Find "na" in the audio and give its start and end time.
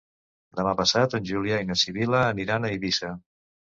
1.73-1.77